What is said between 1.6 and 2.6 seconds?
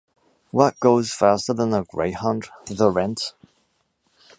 a greyhound?